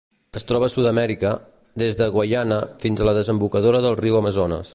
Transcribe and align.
Es 0.39 0.45
troba 0.51 0.67
a 0.69 0.73
Sud-amèrica: 0.75 1.33
des 1.83 1.99
de 2.01 2.07
Guaiana 2.17 2.59
fins 2.85 3.03
a 3.05 3.09
la 3.11 3.17
desembocadura 3.19 3.87
del 3.89 4.01
riu 4.05 4.23
Amazones. 4.25 4.67